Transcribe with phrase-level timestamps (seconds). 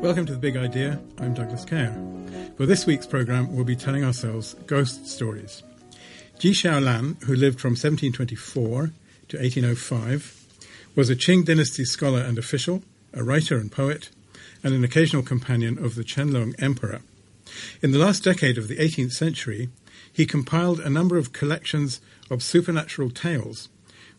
[0.00, 0.98] Welcome to The Big Idea.
[1.18, 1.94] I'm Douglas Kerr.
[2.56, 5.62] For this week's programme, we'll be telling ourselves ghost stories.
[6.38, 8.92] Ji Xiaolan, who lived from 1724
[9.28, 10.46] to 1805,
[10.96, 12.82] was a Qing dynasty scholar and official,
[13.12, 14.08] a writer and poet,
[14.64, 17.02] and an occasional companion of the Qianlong Emperor.
[17.82, 19.68] In the last decade of the 18th century,
[20.10, 23.68] he compiled a number of collections of supernatural tales,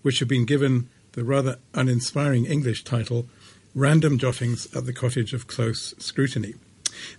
[0.04, 3.27] which have been given the rather uninspiring English title
[3.74, 6.56] Random Jottings at the Cottage of Close Scrutiny.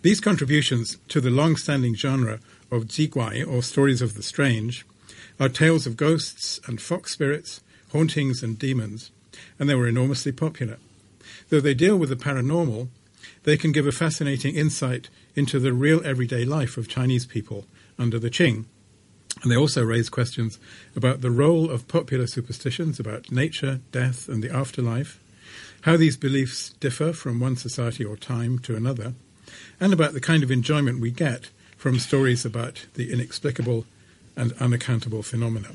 [0.02, 4.84] These contributions to the long standing genre of zhiguai, or stories of the strange,
[5.40, 9.10] are tales of ghosts and fox spirits, hauntings and demons,
[9.58, 10.76] and they were enormously popular.
[11.48, 12.88] Though they deal with the paranormal,
[13.44, 17.64] they can give a fascinating insight into the real everyday life of Chinese people
[17.98, 18.66] under the Qing.
[19.42, 20.58] And they also raise questions
[20.94, 25.18] about the role of popular superstitions about nature, death, and the afterlife,
[25.82, 29.14] how these beliefs differ from one society or time to another,
[29.80, 33.84] and about the kind of enjoyment we get from stories about the inexplicable
[34.36, 35.68] and unaccountable phenomena.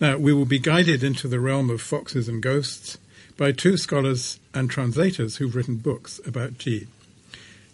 [0.00, 2.98] Now, we will be guided into the realm of foxes and ghosts
[3.36, 6.86] by two scholars and translators who've written books about Ji.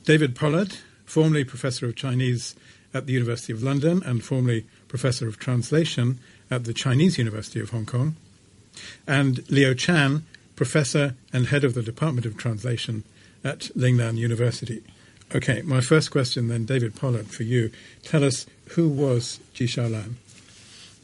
[0.04, 2.54] David Pollard, formerly Professor of Chinese
[2.94, 6.18] at the University of London and formerly Professor of Translation
[6.50, 8.16] at the Chinese University of Hong Kong,
[9.06, 10.24] and Leo Chan,
[10.60, 13.02] Professor and Head of the Department of Translation
[13.42, 14.82] at Lingnan University.
[15.34, 17.70] Okay, my first question then, David Pollard, for you.
[18.02, 20.16] Tell us who was Ji Xiaolan?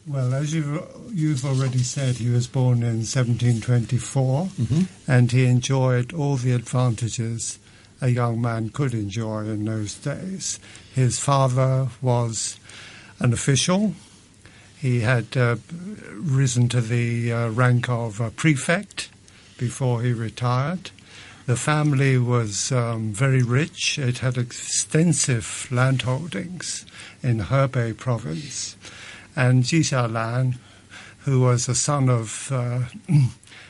[0.07, 5.11] Well, as you, you've already said, he was born in 1724 mm-hmm.
[5.11, 7.59] and he enjoyed all the advantages
[8.03, 10.61] a young man could enjoy in those days.
[10.95, 12.61] His father was
[13.21, 13.95] an official.
[14.77, 15.57] He had uh,
[16.13, 19.09] risen to the uh, rank of a prefect
[19.59, 20.91] before he retired.
[21.47, 23.99] The family was um, very rich.
[23.99, 26.85] It had extensive landholdings
[27.23, 28.77] in Hebei province.
[29.37, 30.57] And Ji Xiaolan,
[31.21, 32.81] who was the son of uh,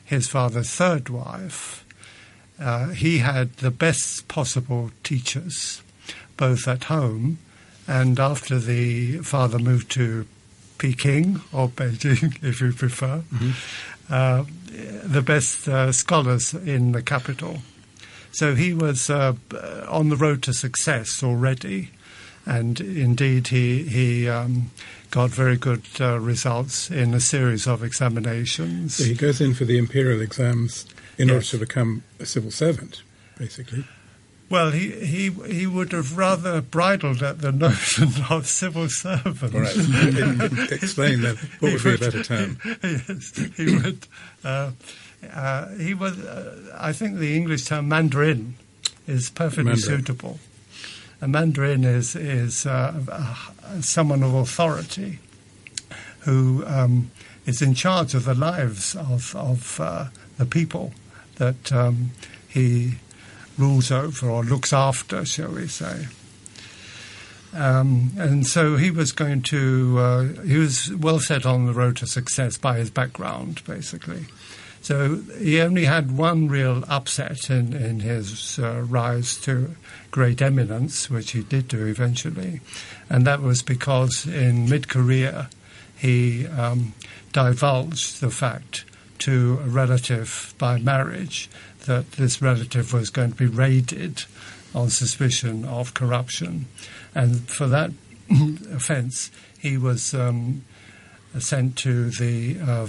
[0.04, 1.84] his father's third wife,
[2.58, 5.82] uh, he had the best possible teachers,
[6.36, 7.38] both at home
[7.88, 10.26] and after the father moved to
[10.78, 13.50] Peking or Beijing, if you prefer, mm-hmm.
[14.10, 14.44] uh,
[15.02, 17.58] the best uh, scholars in the capital.
[18.32, 19.34] So he was uh,
[19.88, 21.90] on the road to success already,
[22.44, 24.70] and indeed he he um,
[25.10, 28.96] got very good uh, results in a series of examinations.
[28.96, 30.84] So he goes in for the imperial exams
[31.16, 31.34] in yes.
[31.34, 33.02] order to become a civil servant,
[33.38, 33.84] basically.
[34.48, 39.54] Well, he, he he would have rather bridled at the notion of civil servant.
[39.54, 40.72] All right.
[40.72, 41.36] Explain that.
[41.60, 42.58] What would, would, be a better term?
[42.82, 44.06] Yes, he would.
[44.44, 44.70] Uh,
[45.32, 46.18] uh, he was.
[46.18, 48.54] Uh, I think the English term Mandarin
[49.08, 49.98] is perfectly Mandarin.
[49.98, 50.38] suitable.
[51.20, 53.34] A Mandarin is is uh,
[53.80, 55.18] someone of authority
[56.20, 57.10] who um,
[57.46, 60.06] is in charge of the lives of of uh,
[60.38, 60.92] the people
[61.36, 62.10] that um,
[62.48, 62.96] he
[63.58, 66.06] rules over or looks after, shall we say.
[67.54, 71.96] Um, and so he was going to, uh, he was well set on the road
[71.98, 74.26] to success by his background, basically.
[74.82, 79.74] So he only had one real upset in, in his uh, rise to
[80.12, 82.60] great eminence, which he did do eventually,
[83.10, 85.48] and that was because in mid career
[85.96, 86.94] he um,
[87.32, 88.84] divulged the fact
[89.18, 91.50] to a relative by marriage
[91.86, 94.24] that this relative was going to be raided
[94.74, 96.66] on suspicion of corruption.
[97.14, 97.90] And for that
[98.72, 100.64] offence, he was um,
[101.38, 102.88] sent to the uh,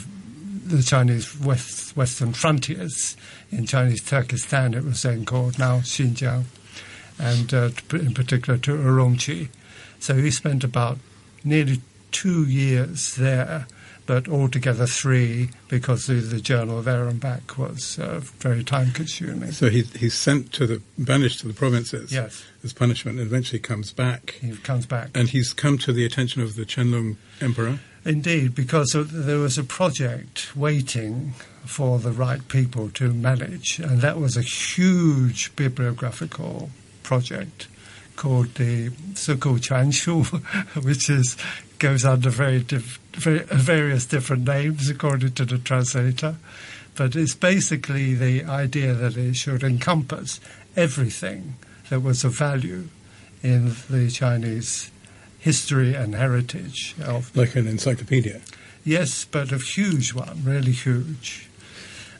[0.65, 3.15] the Chinese west, western frontiers
[3.51, 4.73] in Chinese Turkestan.
[4.73, 6.43] It was then called now Xinjiang,
[7.17, 9.47] and uh, in particular to Urumqi.
[9.99, 10.97] So he spent about
[11.43, 11.81] nearly
[12.11, 13.67] two years there
[14.07, 19.51] but altogether three because the, the journal there and back was uh, very time consuming.
[19.51, 22.43] So he, he's sent to the, banished to the provinces yes.
[22.63, 24.31] as punishment and eventually comes back.
[24.41, 25.09] He comes back.
[25.13, 27.79] And he's come to the attention of the Qianlong Emperor.
[28.05, 31.33] Indeed, because there was a project waiting
[31.65, 36.69] for the right people to manage, and that was a huge bibliographical
[37.03, 37.67] project
[38.15, 40.25] called the Siku Quanshu,
[40.83, 41.35] which is
[41.79, 46.35] goes under very, diff, very various different names according to the translator.
[46.95, 50.39] But it's basically the idea that it should encompass
[50.75, 51.55] everything
[51.89, 52.89] that was of value
[53.43, 54.91] in the Chinese
[55.39, 58.41] history and heritage of like an encyclopedia.
[58.83, 61.46] Yes, but a huge one, really huge.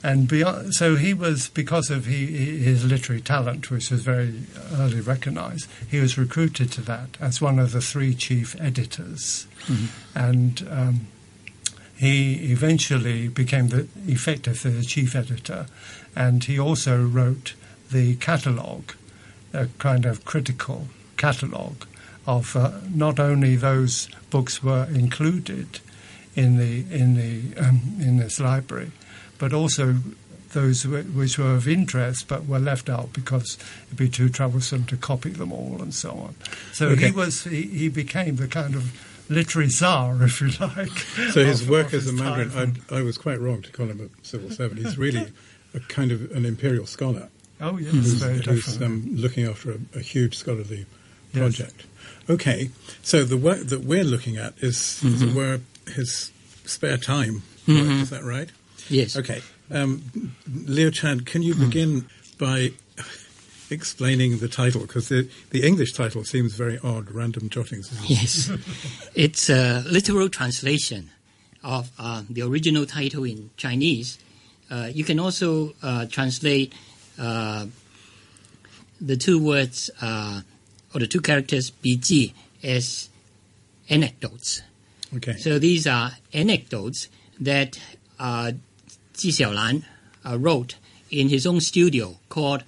[0.04, 4.42] And beyond, so he was because of he, his literary talent, which was very
[4.74, 5.68] early recognised.
[5.90, 10.18] He was recruited to that as one of the three chief editors, mm-hmm.
[10.18, 11.08] and um,
[11.96, 15.66] he eventually became the effective the chief editor,
[16.16, 17.54] and he also wrote
[17.92, 18.94] the catalogue,
[19.54, 21.86] a kind of critical catalogue
[22.28, 25.80] of uh, not only those books were included
[26.36, 28.92] in the in the um, in this library,
[29.38, 29.96] but also
[30.54, 33.58] those which were of interest but were left out because
[33.88, 36.36] it'd be too troublesome to copy them all and so on.
[36.74, 37.08] So okay.
[37.08, 38.92] he was he, he became the kind of
[39.30, 40.98] literary czar, if you like.
[41.32, 43.72] So his of, work of as his a Mandarin, I, I, was quite wrong to
[43.72, 44.82] call him a civil servant.
[44.82, 45.32] He's really
[45.74, 47.30] a kind of an imperial scholar.
[47.60, 50.86] Oh yes, who's, very who's um, looking after a, a, huge scholarly
[51.34, 51.76] project.
[51.78, 52.30] Yes.
[52.30, 52.70] Okay,
[53.02, 55.16] so the work that we're looking at is, mm-hmm.
[55.16, 55.60] as it were,
[55.92, 56.32] his
[56.66, 57.42] spare time.
[57.66, 58.02] Mm-hmm.
[58.02, 58.50] Is that right?
[58.90, 59.18] Yes.
[59.18, 59.42] Okay.
[59.70, 61.66] Um, Leo Chan, can you mm.
[61.66, 62.06] begin
[62.38, 62.72] by
[63.70, 64.82] explaining the title?
[64.82, 67.92] Because the, the English title seems very odd, Random Jottings.
[68.08, 68.50] Yes.
[69.16, 71.12] it's a literal translation
[71.64, 74.20] of uh, the original title in Chinese.
[74.70, 76.74] Uh, you can also uh, translate
[77.20, 77.66] uh,
[79.02, 80.42] the two words uh,
[80.94, 82.34] or the two characters 笔记
[82.64, 83.10] as
[83.90, 84.62] anecdotes.
[85.16, 85.38] Okay.
[85.38, 87.08] So these are anecdotes
[87.40, 87.80] that
[88.20, 88.52] uh,
[89.18, 89.84] Ji Xiaolan
[90.26, 90.76] uh, wrote
[91.10, 92.64] in his own studio called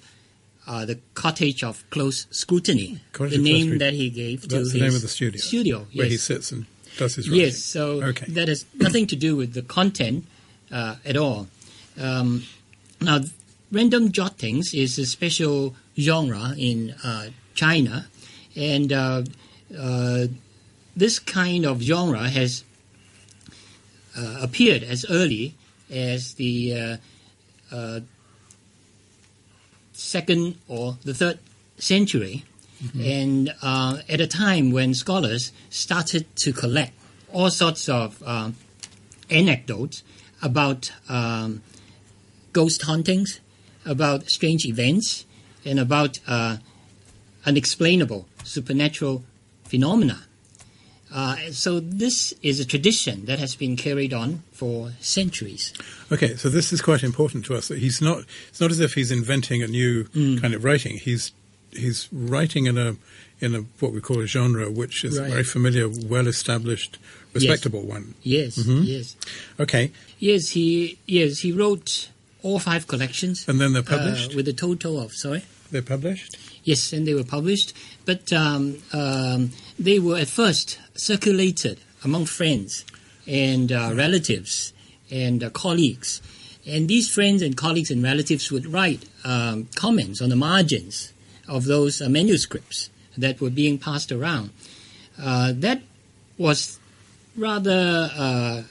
[0.66, 3.00] uh, the Cottage of Close Scrutiny.
[3.12, 5.40] Cottage the name that he gave to his the name of the studio.
[5.40, 5.98] Studio, yes.
[5.98, 6.66] Where he sits and
[6.96, 7.44] does his writing.
[7.44, 8.26] Yes, so okay.
[8.32, 10.26] that has nothing to do with the content
[10.70, 11.48] uh, at all.
[11.98, 12.44] Um,
[13.00, 13.20] now,
[13.72, 18.06] random jottings is a special genre in uh, China,
[18.56, 19.22] and uh,
[19.78, 20.26] uh,
[20.96, 22.64] this kind of genre has
[24.16, 25.54] uh, appeared as early
[25.90, 26.96] as the uh,
[27.74, 28.00] uh,
[29.92, 31.38] second or the third
[31.78, 32.44] century,
[32.82, 33.00] mm-hmm.
[33.00, 36.92] and uh, at a time when scholars started to collect
[37.32, 38.50] all sorts of uh,
[39.30, 40.02] anecdotes
[40.42, 41.62] about um,
[42.52, 43.40] ghost hauntings,
[43.84, 45.24] about strange events,
[45.64, 46.56] and about uh,
[47.46, 49.22] unexplainable supernatural
[49.64, 50.24] phenomena.
[51.12, 55.72] Uh, so this is a tradition that has been carried on for centuries.
[56.12, 57.68] Okay, so this is quite important to us.
[57.68, 58.24] That he's not.
[58.48, 60.40] It's not as if he's inventing a new mm.
[60.40, 60.98] kind of writing.
[60.98, 61.32] He's
[61.72, 62.96] he's writing in a
[63.40, 65.26] in a what we call a genre, which is right.
[65.26, 66.98] a very familiar, well established,
[67.32, 67.88] respectable yes.
[67.88, 68.14] one.
[68.22, 68.58] Yes.
[68.58, 68.82] Mm-hmm.
[68.84, 69.16] Yes.
[69.58, 69.90] Okay.
[70.18, 72.10] Yes, he yes he wrote
[72.42, 75.42] all five collections, and then they're published uh, with a total of sorry.
[75.70, 76.36] They're published.
[76.64, 77.72] Yes, and they were published,
[78.04, 82.84] but um, um, they were at first circulated among friends
[83.26, 84.74] and uh, relatives
[85.10, 86.20] and uh, colleagues.
[86.66, 91.12] And these friends and colleagues and relatives would write um, comments on the margins
[91.48, 94.50] of those uh, manuscripts that were being passed around.
[95.18, 95.80] Uh, that
[96.36, 96.78] was
[97.34, 98.62] rather uh,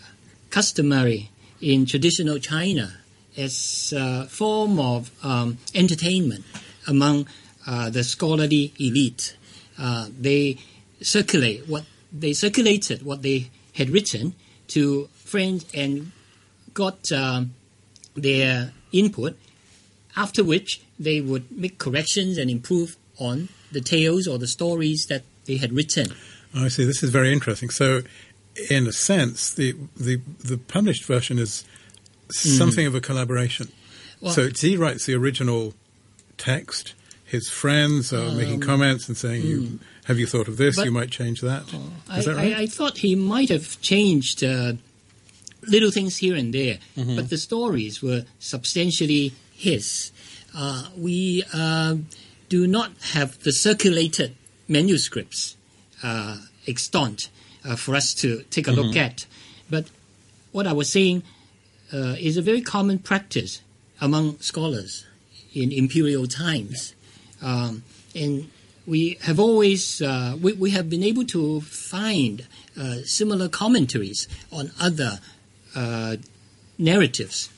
[0.51, 1.31] customary
[1.61, 2.93] in traditional China
[3.35, 6.45] as a form of um, entertainment
[6.87, 7.27] among
[7.65, 9.35] uh, the scholarly elite.
[9.77, 10.57] Uh, they
[11.01, 14.35] circulate what they circulated what they had written
[14.67, 16.11] to friends and
[16.73, 17.53] got um,
[18.15, 19.37] their input.
[20.15, 25.23] After which they would make corrections and improve on the tales or the stories that
[25.45, 26.07] they had written.
[26.53, 26.83] I see.
[26.83, 27.69] This is very interesting.
[27.69, 28.01] So,
[28.69, 31.63] in a sense, the the, the published version is
[32.31, 32.87] something mm.
[32.87, 33.71] of a collaboration.
[34.19, 35.73] Well, so he writes the original
[36.37, 36.93] text,
[37.23, 39.75] his friends are um, making comments and saying, you, hmm.
[40.09, 40.75] "Have you thought of this?
[40.75, 42.53] But, you might change that." Uh, Is I, that right?
[42.57, 44.73] I, I, thought he might have changed uh,
[45.61, 47.15] little things here and there, mm-hmm.
[47.15, 50.11] but the stories were substantially his.
[50.55, 51.95] Uh, we uh,
[52.49, 54.35] do not have the circulated
[54.67, 55.55] manuscripts
[56.01, 56.37] uh,
[56.67, 57.29] extant
[57.63, 58.81] uh, for us to take a mm-hmm.
[58.81, 59.27] look at,
[59.69, 59.85] but
[60.51, 61.21] what I was saying
[61.91, 63.61] is a very common practice
[64.01, 65.05] among scholars
[65.53, 66.95] in imperial times.
[67.41, 67.83] Um,
[68.15, 68.49] and
[68.89, 74.71] we have always uh, we, we have been able to find uh, similar commentaries on
[74.79, 75.19] other
[75.75, 76.15] uh,
[76.77, 77.49] narratives,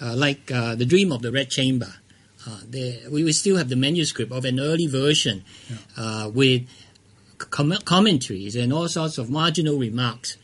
[0.00, 1.94] uh, like uh, the Dream of the Red Chamber.
[2.46, 6.26] Uh, there, we, we still have the manuscript of an early version yeah.
[6.26, 6.62] with
[7.36, 10.38] com- commentaries and all sorts of marginal remarks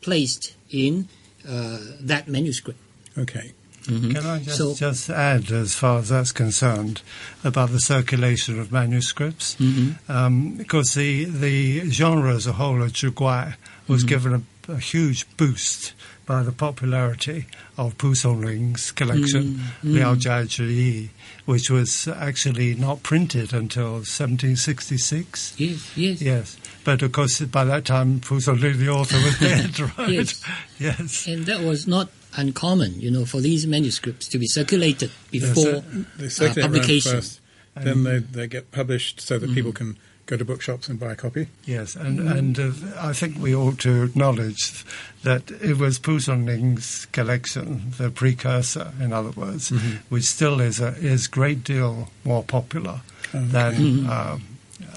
[0.00, 1.08] placed in
[1.44, 2.78] that manuscript.
[3.16, 3.52] Okay.
[3.84, 4.12] Mm-hmm.
[4.12, 7.02] Can I just, so, just add, as far as that's concerned,
[7.42, 9.56] about the circulation of manuscripts?
[9.56, 10.10] Mm-hmm.
[10.10, 14.08] Um, because the, the genre as a whole of Zhiguai was mm-hmm.
[14.08, 15.92] given a, a, huge boost
[16.24, 21.10] by the popularity of Pu Songling's collection, Mm, Liao Jia Zhi,
[21.44, 25.54] which was actually not printed until 1766.
[25.58, 26.22] Yes, yes.
[26.22, 30.08] Yes, but of course by that time Pu Songling, the author, was dead, right?
[30.08, 30.42] Yes.
[30.78, 31.26] yes.
[31.26, 35.82] And that was not uncommon, you know, for these manuscripts to be circulated before
[36.18, 37.12] They uh, circulate around publication.
[37.12, 37.40] first,
[37.76, 41.16] then they, they get published so that people can go to bookshops and buy a
[41.16, 41.48] copy.
[41.66, 44.84] Yes, and and uh, I think we ought to acknowledge
[45.22, 49.68] that it was Pu Songling's collection, the precursor, in other words,
[50.08, 53.00] which still is a is great deal more popular
[53.32, 54.42] than um,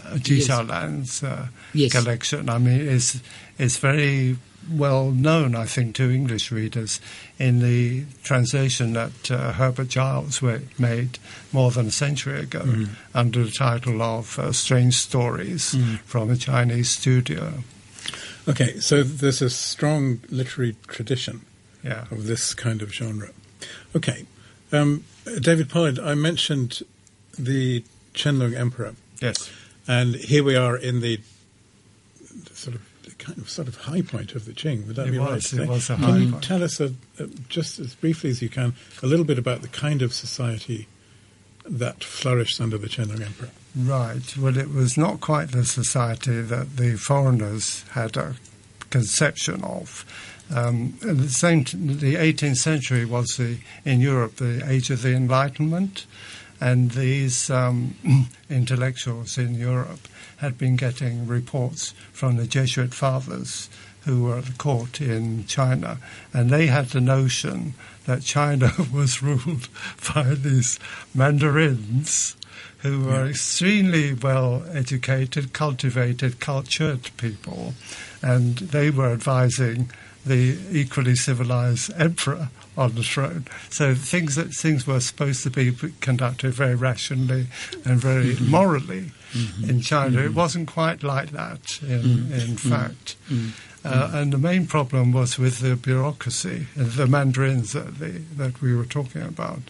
[0.06, 0.48] uh, Ji Yes.
[0.48, 1.92] Xiaolan's uh, Yes.
[1.92, 2.48] collection.
[2.50, 3.20] I mean, it's
[3.60, 4.38] it's very
[4.70, 7.00] well known, I think, to English readers
[7.40, 10.42] in the translation that uh, Herbert Giles
[10.78, 11.20] made
[11.52, 16.90] more than a century ago under the title of uh, Strange Stories from a Chinese
[16.90, 17.64] studio.
[18.48, 21.42] Okay, so there's a strong literary tradition
[21.84, 22.06] Yeah.
[22.12, 23.30] of this kind of genre.
[23.96, 24.26] Okay,
[24.72, 25.04] um,
[25.42, 26.82] David Pollard, I mentioned
[27.38, 27.84] the
[28.14, 29.50] Qianlong Emperor, Yes.
[29.88, 31.20] and here we are in the
[32.54, 32.82] sort of
[33.20, 34.86] kind of sort of high point of the Qing.
[34.88, 35.32] Would that It be right?
[35.36, 36.44] was, to it was a high Can you point.
[36.44, 39.68] tell us, a, a, just as briefly as you can, a little bit about the
[39.68, 40.88] kind of society
[41.66, 43.50] that flourished under the Qianlong Emperor?
[43.76, 44.38] Right.
[44.38, 48.36] Well, it was not quite the society that the foreigners had a
[48.90, 50.06] conception of.
[50.56, 55.02] Um, at the same, t- the 18th century was the in Europe the age of
[55.02, 56.06] the Enlightenment,
[56.60, 57.96] and these um,
[58.50, 63.70] intellectuals in Europe had been getting reports from the Jesuit fathers
[64.06, 65.98] who were at the court in China,
[66.34, 67.74] and they had the notion
[68.06, 69.68] that China was ruled
[70.14, 70.80] by these
[71.14, 72.36] mandarins
[72.80, 77.74] who were extremely well educated, cultivated, cultured people,
[78.22, 79.92] and they were advising
[80.26, 83.46] the equally civilized emperor on the throne.
[83.70, 87.48] So things that things were supposed to be conducted very rationally
[87.84, 88.52] and very mm-hmm.
[88.52, 89.70] morally mm-hmm.
[89.70, 90.20] in China.
[90.20, 90.36] It mm-hmm.
[90.36, 93.16] wasn't quite like that in, in fact.
[93.84, 98.76] Uh, and the main problem was with the bureaucracy, the mandarins that, the, that we
[98.76, 99.62] were talking about,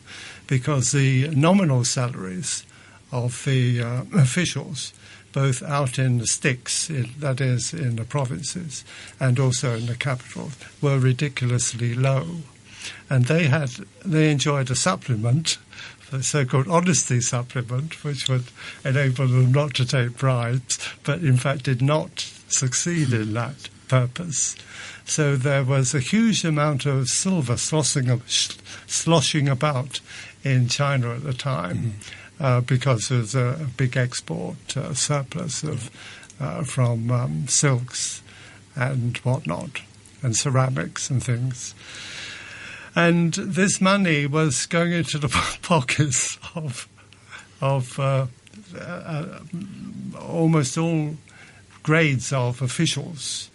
[0.48, 2.66] because the nominal salaries
[3.12, 4.94] of the uh, officials,
[5.34, 8.84] both out in the sticks, in, that is, in the provinces,
[9.20, 12.26] and also in the capital, were ridiculously low.
[13.10, 13.70] And they had
[14.06, 15.58] they enjoyed a supplement,
[16.12, 18.46] the so-called honesty supplement, which would
[18.86, 24.56] enable them not to take bribes, but in fact did not succeed in that purpose.
[25.06, 28.22] So there was a huge amount of silver sloshing,
[28.88, 30.02] sloshing about
[30.44, 31.94] in China at the time
[32.40, 35.90] uh, because there was a, a big export uh, surplus of
[36.40, 38.22] uh, from um, silks
[38.76, 39.82] and whatnot,
[40.22, 41.74] and ceramics and things.
[42.98, 45.28] And this money was going into the
[45.62, 46.88] pockets of
[47.62, 48.26] of uh,
[48.80, 49.40] uh,
[50.20, 51.16] almost all
[51.84, 53.52] grades of officials.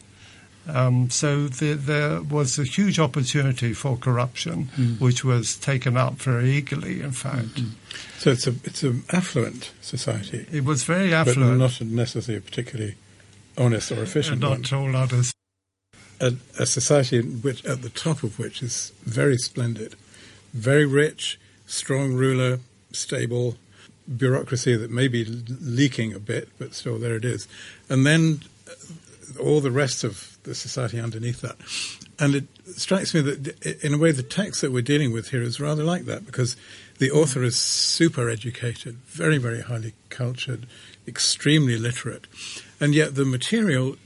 [0.69, 4.67] Um, so the, there was a huge opportunity for corruption,
[5.01, 7.01] which was taken up very eagerly.
[7.01, 7.61] In fact,
[8.19, 12.95] So it's a it's an affluent society, it was very affluent, but not necessarily particularly
[13.59, 14.61] honest or efficient and one.
[14.61, 15.33] not all others.
[16.23, 19.97] A, a society which, at the top of which is very splendid,
[20.55, 22.61] very rich, strong ruler,
[22.93, 23.57] stable
[24.17, 27.49] bureaucracy that may be leaking a bit, but still there it is,
[27.88, 31.57] and then uh, all the rest of the society underneath that.
[32.19, 32.45] And it
[32.76, 35.83] strikes me that, in a way, the text that we're dealing with here is rather
[35.83, 36.57] like that because
[36.99, 40.67] the author is super educated, very, very highly cultured,
[41.09, 42.26] extremely literate,
[42.81, 43.97] and yet the material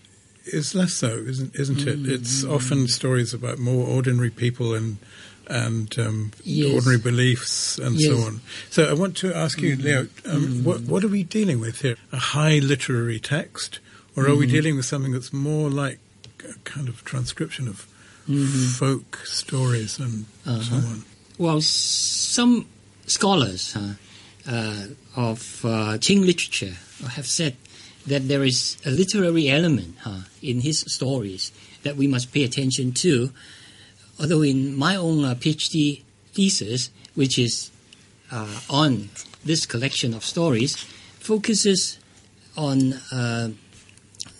[0.46, 2.08] is less so, isn't isn't it?
[2.10, 4.96] It's often stories about more ordinary people and
[5.48, 6.74] and um, Yes.
[6.74, 8.40] ordinary beliefs and so on.
[8.70, 11.96] So I want to ask you, Leo, um, what what are we dealing with here?
[12.12, 13.78] A high literary text,
[14.16, 15.98] or are we dealing with something that's more like
[16.48, 17.86] a kind of transcription of
[18.78, 21.04] folk stories and so on?
[21.38, 22.66] Well, some
[23.06, 23.94] scholars huh,
[24.50, 26.74] uh, of uh, Qing literature
[27.10, 27.56] have said
[28.06, 32.92] that there is a literary element huh, in his stories that we must pay attention
[32.92, 33.30] to.
[34.20, 37.70] Although in my own uh, PhD thesis, which is
[38.30, 39.08] uh, on
[39.44, 40.76] this collection of stories,
[41.18, 41.98] focuses
[42.56, 43.50] on uh,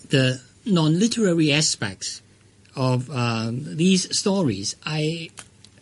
[0.09, 2.21] the non-literary aspects
[2.75, 4.75] of um, these stories.
[4.85, 5.29] I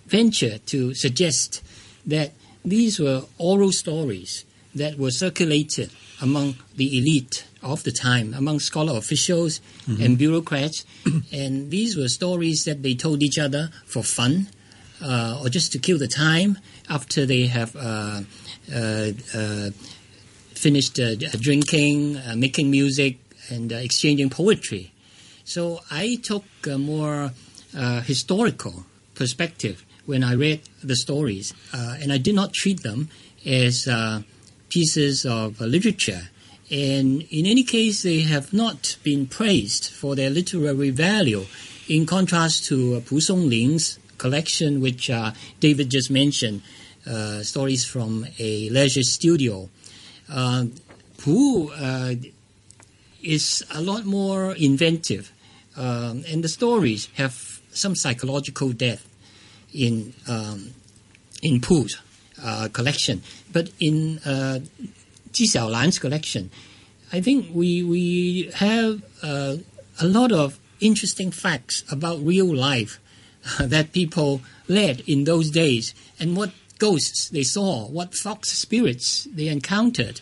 [0.07, 1.61] venture to suggest
[2.05, 2.31] that
[2.63, 8.97] these were oral stories that were circulated among the elite of the time among scholar
[8.97, 10.01] officials mm-hmm.
[10.01, 10.85] and bureaucrats.
[11.33, 14.47] and these were stories that they told each other for fun
[15.03, 16.57] uh, or just to kill the time
[16.89, 18.21] after they have uh,
[18.73, 19.69] uh, uh
[20.53, 23.17] finished uh, drinking, making music,
[23.49, 24.91] and exchanging poetry.
[25.43, 27.33] So I took a more
[28.03, 33.09] historical perspective when I read the stories, and I did not treat them
[33.45, 33.87] as
[34.69, 36.29] pieces of literature
[36.69, 41.45] and in any case, they have not been praised for their literary value,
[41.87, 46.61] in contrast to uh, Pu Songling's collection, which uh, David just mentioned,
[47.05, 49.69] uh, stories from a leisure studio.
[50.27, 50.65] Uh,
[51.17, 52.15] Pu uh,
[53.21, 55.31] is a lot more inventive,
[55.77, 59.07] um, and the stories have some psychological depth
[59.71, 60.71] in um,
[61.43, 61.99] in Pu's
[62.41, 63.21] uh, collection.
[63.51, 64.19] But in
[65.35, 66.49] uh, Ji Xiaolan's collection,
[67.11, 69.57] I think we we have uh,
[69.99, 72.99] a lot of interesting facts about real life
[73.59, 79.47] that people led in those days and what ghosts they saw, what fox spirits they
[79.47, 80.21] encountered.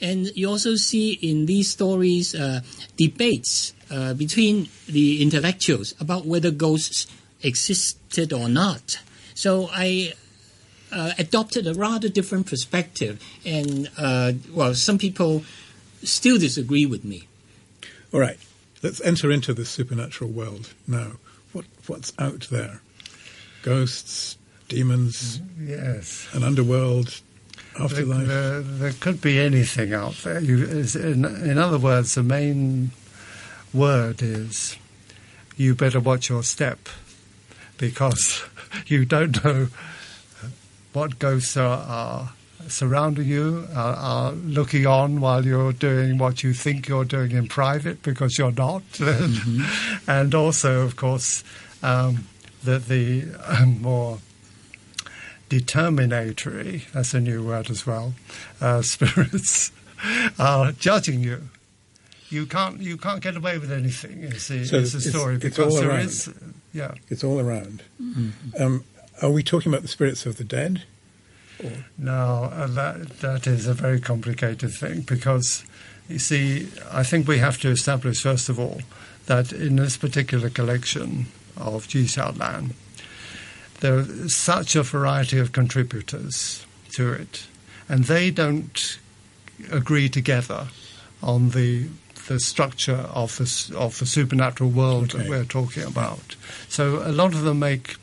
[0.00, 2.62] And you also see in these stories uh,
[2.96, 7.06] debates uh, between the intellectuals about whether ghosts
[7.42, 8.98] existed or not.
[9.34, 10.14] So I
[10.92, 13.22] uh, adopted a rather different perspective.
[13.44, 15.44] And, uh, well, some people
[16.02, 17.28] still disagree with me.
[18.12, 18.38] All right.
[18.82, 21.12] Let's enter into the supernatural world now.
[21.52, 22.80] What, what's out there?
[23.62, 27.20] Ghosts, demons, yes, an underworld,
[27.78, 28.26] afterlife.
[28.26, 30.40] There, there could be anything out there.
[30.40, 32.92] You, in, in other words, the main
[33.74, 34.76] word is
[35.56, 36.88] you better watch your step
[37.76, 38.42] because
[38.86, 39.68] you don't know
[40.92, 42.32] what ghosts are, are
[42.68, 47.46] surrounding you, are, are, looking on while you're doing what you think you're doing in
[47.46, 48.82] private because you're not.
[49.20, 50.10] Mm-hmm.
[50.10, 51.44] and also, of course,
[51.82, 52.26] um,
[52.64, 54.18] that the um, more
[55.48, 58.14] determinatory, that's a new word as well,
[58.60, 59.72] uh, spirits
[60.38, 61.48] are judging you.
[62.30, 64.20] You can't you can't get away with anything.
[64.22, 66.30] Is the, so is the story it's, because it's there is
[66.72, 67.82] yeah it's all around.
[68.00, 68.62] Mm-hmm.
[68.62, 68.84] Um,
[69.22, 70.84] are we talking about the spirits of the dead?
[71.62, 71.70] Or?
[71.98, 75.64] No, uh, that that is a very complicated thing because
[76.08, 78.80] you see, I think we have to establish first of all
[79.26, 82.72] that in this particular collection of Ji Xiaolan,
[83.80, 87.46] there is such a variety of contributors to it,
[87.88, 88.98] and they don't
[89.70, 90.68] agree together
[91.22, 91.88] on the
[92.26, 95.18] the structure of the of the supernatural world okay.
[95.18, 96.36] that we're talking about.
[96.68, 97.96] So a lot of them make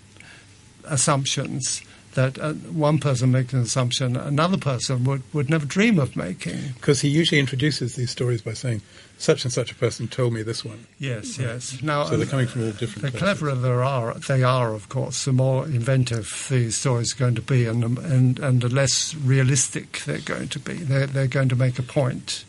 [0.90, 1.82] assumptions
[2.14, 6.58] that uh, one person makes an assumption another person would, would never dream of making.
[6.74, 8.82] Because he usually introduces these stories by saying,
[9.20, 10.88] such and such a person told me this one.
[11.00, 11.82] Yes, yes.
[11.82, 13.02] Now, so they're coming from all different.
[13.02, 13.20] The places.
[13.20, 17.42] cleverer there are, they are, of course, the more inventive these stories are going to
[17.42, 20.74] be, and and and the less realistic they're going to be.
[20.74, 22.46] They're they're going to make a point.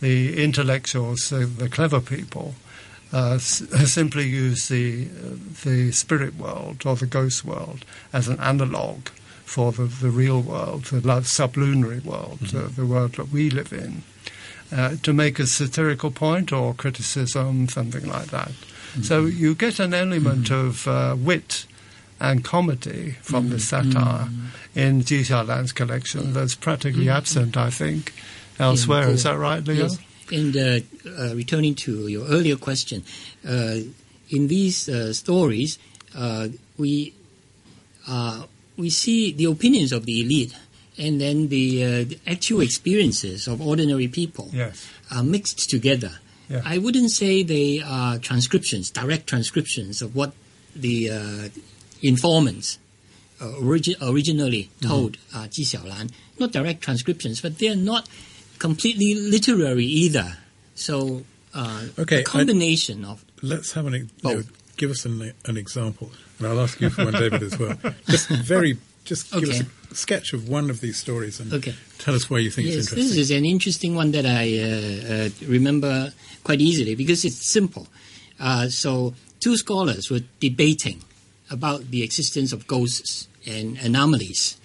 [0.00, 2.54] The intellectuals, the, the clever people,
[3.12, 5.04] uh, simply use the
[5.64, 9.08] the spirit world or the ghost world as an analog
[9.46, 12.58] for the, the real world, the sublunary world, mm-hmm.
[12.58, 14.02] the, the, world that we live in,
[14.72, 18.48] uh, to make a satirical point or criticism, something like that.
[18.48, 19.02] Mm-hmm.
[19.02, 20.66] So you get an element mm-hmm.
[20.66, 21.66] of uh, wit
[22.18, 23.92] and comedy from the mm-hmm.
[23.92, 24.78] satire mm-hmm.
[24.78, 27.16] in Ji Land's collection that's practically mm-hmm.
[27.16, 28.12] absent, I think,
[28.58, 29.08] elsewhere.
[29.08, 29.84] Is that right, Leo?
[29.84, 29.98] Yes.
[30.32, 33.04] And uh, uh, returning to your earlier question,
[33.46, 33.76] uh,
[34.30, 35.78] in these uh, stories,
[36.16, 37.14] uh, we
[38.08, 38.44] uh,
[38.76, 40.54] we see the opinions of the elite,
[40.98, 44.88] and then the, the actual experiences of ordinary people yes.
[45.10, 46.18] are mixed together.
[46.48, 46.62] Yeah.
[46.64, 50.32] I wouldn't say they are transcriptions, direct transcriptions of what
[50.74, 51.50] the
[52.02, 52.78] informants
[53.40, 55.46] origi- originally told mm-hmm.
[55.50, 56.12] Ji Xiaolan.
[56.38, 58.08] Not direct transcriptions, but they're not
[58.58, 60.38] completely literary either.
[60.74, 64.42] So uh, okay, a combination I, of let's have an you know,
[64.76, 67.76] give us an, an example, and I'll ask you for one, David, as well.
[68.08, 69.46] Just very, just okay.
[69.46, 71.74] give us a sketch of one of these stories and okay.
[71.98, 73.16] tell us why you think yes, it's interesting.
[73.16, 76.12] This is an interesting one that I uh, uh, remember
[76.44, 77.86] quite easily because it's simple.
[78.38, 81.02] Uh, so two scholars were debating
[81.50, 84.58] about the existence of ghosts and anomalies.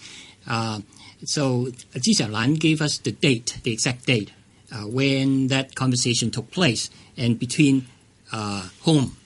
[1.23, 4.31] So Ji Xiaolan gave us the date, the exact date,
[4.71, 7.87] uh, when that conversation took place and between
[8.31, 9.17] uh, whom.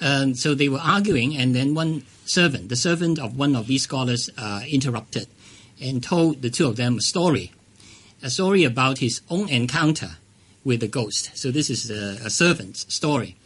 [0.00, 3.82] Um, so they were arguing, and then one servant, the servant of one of these
[3.82, 5.26] scholars, uh, interrupted
[5.80, 7.52] and told the two of them a story,
[8.22, 10.16] a story about his own encounter
[10.62, 11.36] with a ghost.
[11.36, 13.36] So this is a, a servant's story.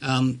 [0.00, 0.40] Um,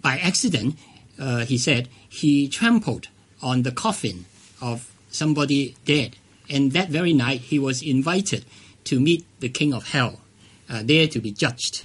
[0.00, 0.76] by accident,
[1.18, 3.08] uh, he said, he trampled
[3.42, 4.26] on the coffin
[4.60, 6.16] of somebody dead.
[6.50, 8.44] And that very night, he was invited
[8.84, 10.20] to meet the king of hell,
[10.68, 11.84] uh, there to be judged.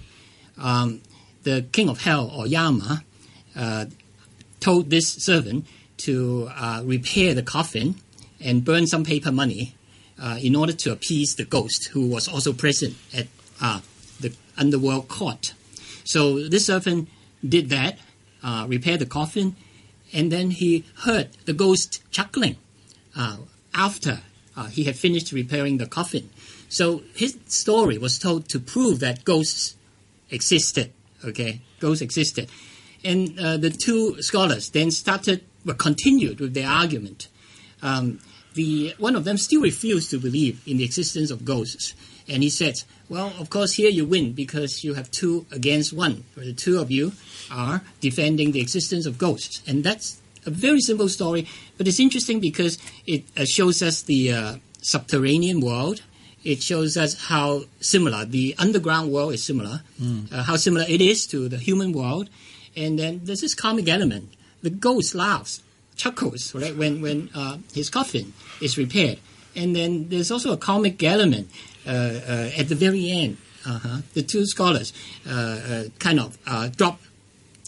[0.58, 1.02] Um,
[1.44, 3.04] the king of hell, or Yama,
[3.56, 3.86] uh,
[4.60, 5.66] told this servant
[5.98, 7.96] to uh, repair the coffin
[8.42, 9.76] and burn some paper money
[10.22, 13.28] uh, in order to appease the ghost who was also present at
[13.62, 13.80] uh,
[14.20, 15.54] the underworld court.
[16.04, 17.08] So this servant
[17.48, 17.98] did that,
[18.44, 19.56] uh, repaired the coffin,
[20.12, 22.58] and then he heard the ghost chuckling
[23.74, 24.22] after
[24.56, 26.30] uh, he had finished repairing the coffin.
[26.70, 29.76] So his story was told to prove that ghosts
[30.30, 30.92] existed.
[31.24, 32.50] Okay, ghosts existed,
[33.04, 37.28] and uh, the two scholars then started, well, continued with their argument.
[37.82, 38.20] Um,
[38.54, 41.94] the one of them still refused to believe in the existence of ghosts,
[42.28, 42.76] and he said,
[43.10, 46.24] "Well, of course, here you win because you have two against one.
[46.36, 47.12] Where the two of you
[47.52, 51.48] are defending the existence of ghosts, and that's a very simple story,
[51.78, 56.02] but it's interesting because it uh, shows us the uh, subterranean world.
[56.44, 60.32] It shows us how similar the underground world is similar, mm.
[60.32, 62.30] uh, how similar it is to the human world,
[62.76, 64.34] and then there's this comic element.
[64.62, 65.62] The ghost laughs,
[65.96, 69.20] chuckles, right, when when uh, his coffin is repaired,
[69.56, 71.50] and then there's also a comic element
[71.86, 73.38] uh, uh, at the very end.
[73.66, 74.02] Uh-huh.
[74.14, 74.94] The two scholars
[76.00, 76.38] kind of
[76.78, 77.02] drop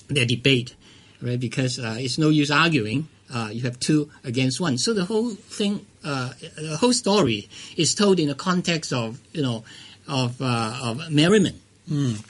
[0.07, 0.75] their debate
[1.21, 1.39] right?
[1.39, 3.07] Because uh, it's no use arguing.
[3.33, 4.77] Uh, you have two against one.
[4.77, 9.41] So the whole thing, uh, the whole story is told in the context of you
[9.41, 9.63] know
[10.07, 11.61] of uh, of merriment.
[11.89, 12.23] Mm.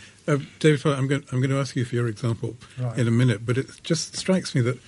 [0.59, 2.97] David, I'm going, I'm going to ask you for your example right.
[2.97, 4.79] in a minute, but it just strikes me that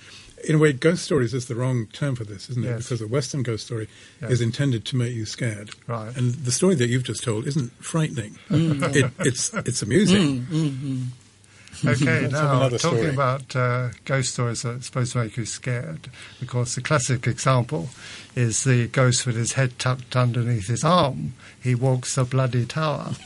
[0.48, 2.68] in a way, ghost stories is the wrong term for this, isn't it?
[2.68, 2.84] Yes.
[2.84, 3.88] Because a Western ghost story
[4.20, 4.32] yes.
[4.32, 5.70] is intended to make you scared.
[5.86, 6.14] Right.
[6.16, 8.38] And the story that you've just told isn't frightening.
[8.48, 8.94] Mm.
[8.94, 10.42] it, it's it's amusing.
[10.42, 11.06] Mm, mm, mm.
[11.84, 13.08] Okay, now talking story.
[13.10, 16.08] about uh, ghost stories that are supposed to make you scared.
[16.40, 17.88] Of course, the classic example
[18.34, 21.34] is the ghost with his head tucked underneath his arm.
[21.62, 23.12] He walks the bloody tower.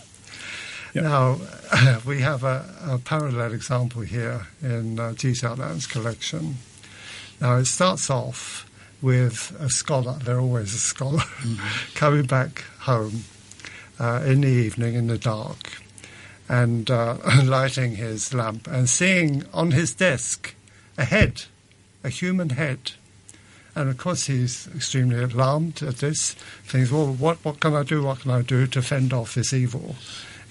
[0.94, 1.04] Yep.
[1.04, 1.36] Now,
[2.06, 6.56] we have a, a, parallel example here in uh, Ji Xiaolan's collection.
[7.42, 8.66] Now, it starts off
[9.02, 11.94] with a scholar, they're always a scholar, mm-hmm.
[11.94, 13.24] coming back home
[14.00, 15.82] uh, in the evening in the dark
[16.48, 20.54] and uh, lighting his lamp and seeing on his desk
[20.96, 21.44] a head,
[22.02, 22.92] a human head.
[23.74, 26.32] And of course, he's extremely alarmed at this.
[26.64, 28.02] Thinks, well, what, what can I do?
[28.02, 29.94] What can I do to fend off this evil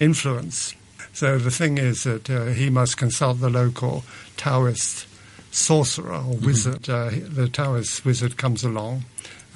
[0.00, 0.74] influence?
[1.12, 4.04] So the thing is that uh, he must consult the local
[4.36, 5.06] Taoist
[5.50, 6.46] sorcerer or mm-hmm.
[6.46, 6.82] wizard.
[6.82, 7.26] Mm-hmm.
[7.26, 9.04] Uh, the Taoist wizard comes along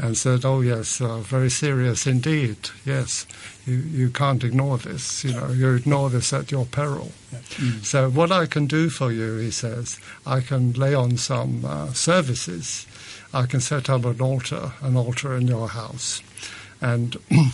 [0.02, 2.56] and said, "Oh yes, uh, very serious indeed.
[2.84, 3.24] Yes,
[3.64, 5.22] you you can't ignore this.
[5.24, 7.38] You know, you ignore this at your peril." Yeah.
[7.38, 7.84] Mm.
[7.84, 11.92] So what I can do for you, he says, I can lay on some uh,
[11.92, 12.86] services.
[13.32, 16.20] I can set up an altar, an altar in your house,
[16.80, 17.16] and.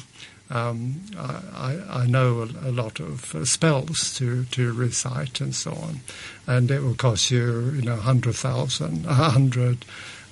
[0.50, 5.72] Um, I, I, know a, a, lot of uh, spells to, to recite and so
[5.72, 6.00] on,
[6.46, 9.84] and it will cost you, you know, hundred thousand, a hundred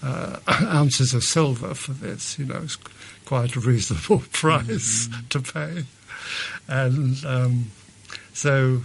[0.03, 2.39] uh, ounces of silver for this.
[2.39, 2.77] You know, it's
[3.25, 5.29] quite a reasonable price mm-hmm.
[5.29, 5.85] to pay.
[6.69, 7.71] And um,
[8.33, 8.85] so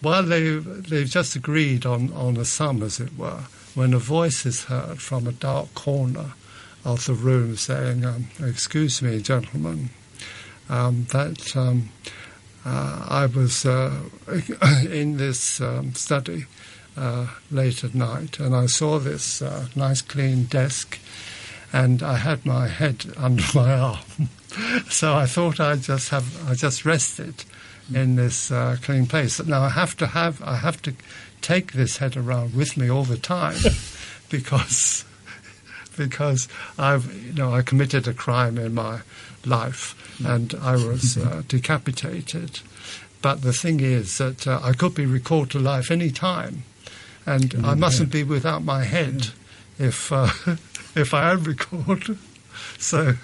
[0.00, 4.46] while they, they've just agreed on, on a sum, as it were, when a voice
[4.46, 6.32] is heard from a dark corner
[6.84, 9.90] of the room saying, um, Excuse me, gentlemen,
[10.68, 11.90] um, that um,
[12.64, 14.02] uh, I was uh,
[14.90, 16.46] in this um, study
[16.96, 20.98] uh, late at night, and I saw this uh, nice clean desk,
[21.72, 24.28] and I had my head under my arm,
[24.88, 27.44] so I thought I'd just have I just rested
[27.92, 29.44] in this uh, clean place.
[29.44, 30.94] Now I have to have I have to
[31.40, 33.58] take this head around with me all the time
[34.30, 35.04] because
[35.96, 39.00] because I've you know I committed a crime in my
[39.44, 42.60] life and I was uh, decapitated.
[43.22, 46.64] But the thing is that uh, I could be recalled to life any time
[47.26, 48.22] and mm, I mustn't yeah.
[48.22, 49.28] be without my head
[49.78, 50.30] if uh,
[50.94, 52.16] if I am recalled.
[52.78, 53.14] So.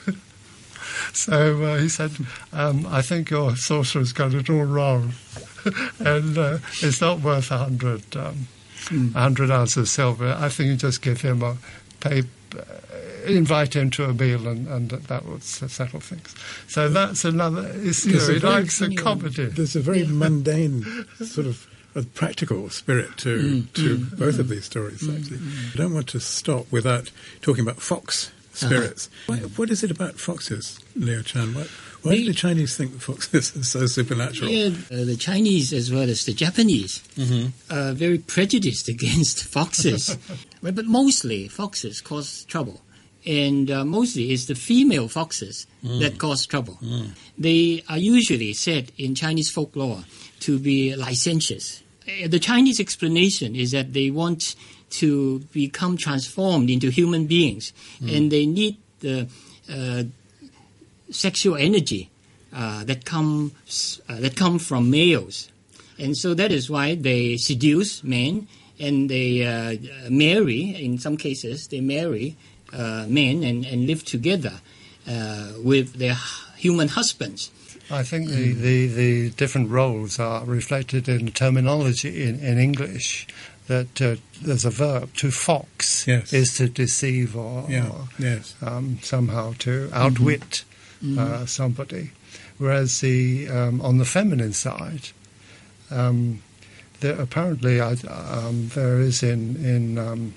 [1.14, 2.12] So uh, he said,
[2.52, 5.12] um, "I think your sorcerer's got it all wrong,
[5.98, 8.46] and uh, it's not worth a hundred um,
[8.84, 9.12] mm.
[9.12, 10.36] hundred ounces of silver.
[10.38, 11.56] I think you just give him a
[12.00, 12.22] pay,
[12.56, 12.62] uh,
[13.26, 16.34] invite him to a meal, and, and that would settle things.
[16.68, 17.70] So that's another.
[17.74, 19.46] It's, you know, he likes a comedy.
[19.46, 20.84] There's a very mundane
[21.24, 25.02] sort of a practical spirit to mm, to mm, both mm, of these stories.
[25.02, 25.74] Mm, actually, mm.
[25.74, 29.08] I don't want to stop without talking about Fox spirits.
[29.28, 29.38] Uh-huh.
[29.38, 31.54] Why, what is it about foxes, Leo Chan?
[31.54, 31.66] Why,
[32.02, 34.50] why do the Chinese think foxes are so supernatural?
[34.50, 37.48] Yeah, uh, the Chinese as well as the Japanese mm-hmm.
[37.74, 40.16] are very prejudiced against foxes.
[40.62, 42.80] but, but mostly foxes cause trouble
[43.26, 46.00] and uh, mostly it's the female foxes mm.
[46.00, 46.78] that cause trouble.
[46.82, 47.10] Mm.
[47.38, 50.04] They are usually said in Chinese folklore
[50.40, 51.82] to be licentious.
[52.06, 54.56] Uh, the Chinese explanation is that they want
[54.90, 58.14] to become transformed into human beings, mm.
[58.16, 59.28] and they need the
[59.72, 60.02] uh,
[61.10, 62.10] sexual energy
[62.52, 65.48] uh, that comes uh, that come from males,
[65.98, 69.76] and so that is why they seduce men and they uh,
[70.10, 70.74] marry.
[70.84, 72.36] In some cases, they marry
[72.72, 74.60] uh, men and, and live together
[75.08, 76.16] uh, with their
[76.56, 77.50] human husbands.
[77.90, 83.26] I think the, the, the, different roles are reflected in the terminology in, in English.
[83.66, 86.32] That uh, there's a verb to fox yes.
[86.32, 87.88] is to deceive or, yeah.
[87.88, 88.56] or yes.
[88.60, 90.64] um, somehow to outwit
[91.02, 91.18] mm-hmm.
[91.18, 92.10] uh, somebody,
[92.58, 95.10] whereas the um, on the feminine side,
[95.90, 96.42] um,
[97.00, 100.34] there, apparently I, um, there is in in um,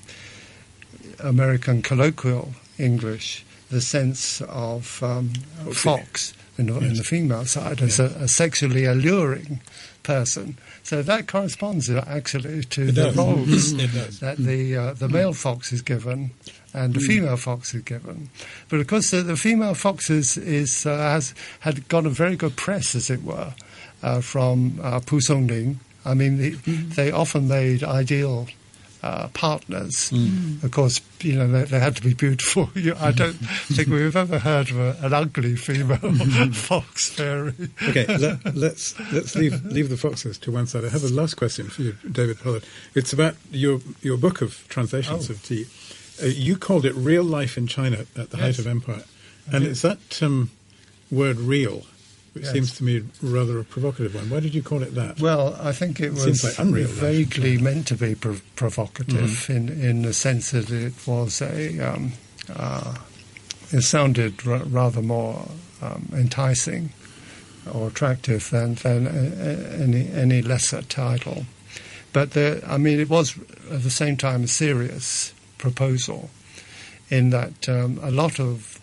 [1.20, 5.30] American colloquial English the sense of um,
[5.74, 6.84] fox in, yes.
[6.84, 9.60] in, the female side as a, a, sexually alluring
[10.04, 10.58] person.
[10.84, 13.18] So that corresponds actually to it the does.
[13.18, 13.74] roles
[14.20, 16.32] that the uh, the male fox is given
[16.76, 17.08] and the mm.
[17.08, 18.30] female fox is given.
[18.70, 22.36] But of course, the, the female fox is, is uh, has had got a very
[22.36, 23.54] good press, as it were,
[24.04, 25.78] uh, from uh, Pu Songling.
[26.04, 26.94] I mean, the, mm.
[26.96, 28.48] they often made ideal
[29.06, 30.10] uh, partners.
[30.10, 30.64] Mm.
[30.64, 32.72] Of course, you know, they, they had to be beautiful.
[33.00, 35.98] I don't think we've ever heard of a, an ugly female
[36.54, 37.54] fox fairy.
[37.88, 40.86] okay, let, us let's, let's leave leave the foxes to one side.
[40.86, 42.64] I have a last question for you, David Pollard.
[42.96, 45.34] It's about your your book of translations oh.
[45.34, 45.68] of tea.
[46.22, 48.58] Uh, you called it "Real Life in China at the yes.
[48.58, 49.04] Height of Empire,"
[49.52, 50.50] and is that um,
[51.12, 51.84] word "real"?
[52.36, 52.54] Which yes.
[52.54, 54.30] seems to me rather a provocative one.
[54.30, 55.22] Why did you call it that?
[55.22, 59.54] Well, I think it, it was like unreal, vaguely meant to be prov- provocative mm-hmm.
[59.54, 62.12] in in the sense that it was a um,
[62.54, 62.96] uh,
[63.72, 65.48] it sounded r- rather more
[65.82, 66.90] um, enticing
[67.74, 71.46] or attractive than than any any lesser title.
[72.12, 73.38] But the, I mean, it was
[73.72, 76.30] at the same time a serious proposal,
[77.10, 78.80] in that um, a lot of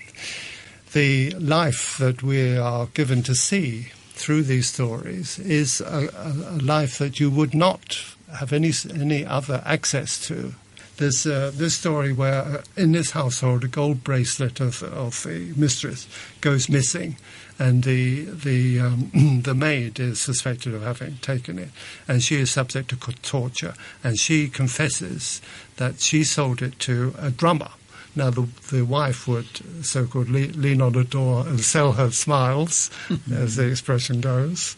[0.92, 6.98] the life that we are given to see through these stories is a, a, life
[6.98, 8.04] that you would not
[8.38, 10.54] have any any other access to.
[10.98, 15.52] There's uh, this story where uh, in this household a gold bracelet of, of the
[15.56, 16.06] mistress
[16.40, 17.16] goes missing,
[17.58, 21.70] and the the um, the maid is suspected of having taken it,
[22.06, 23.74] and she is subject to torture,
[24.04, 25.40] and she confesses
[25.76, 27.70] that she sold it to a drummer
[28.14, 29.46] now, the, the wife would
[29.84, 32.90] so called lean, lean on the door and sell her smiles,
[33.32, 34.76] as the expression goes,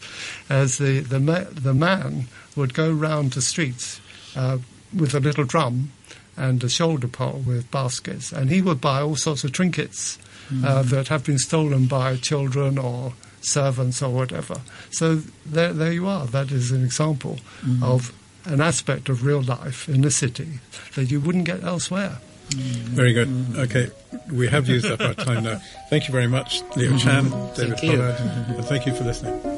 [0.49, 3.99] as the, the, ma- the man would go round the streets
[4.35, 4.59] uh,
[4.95, 5.91] with a little drum
[6.37, 10.17] and a shoulder pole with baskets, and he would buy all sorts of trinkets
[10.49, 10.63] mm.
[10.65, 14.61] uh, that have been stolen by children or servants or whatever.
[14.91, 16.25] So there, there you are.
[16.25, 17.83] That is an example mm.
[17.83, 18.13] of
[18.45, 20.59] an aspect of real life in the city
[20.95, 22.19] that you wouldn't get elsewhere.
[22.51, 23.29] Very good.
[23.57, 23.89] Okay,
[24.31, 25.59] we have used up our time now.
[25.89, 26.97] Thank you very much, Leo mm-hmm.
[26.97, 28.15] Chan, David Pollard,
[28.55, 29.54] and thank you for listening.